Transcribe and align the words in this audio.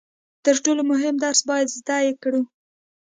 تر 0.45 0.55
ټولو 0.65 0.81
مهم 0.91 1.15
درس 1.23 1.41
باید 1.49 1.67
زده 1.77 1.97
یې 2.05 2.13
کړو. 2.23 2.41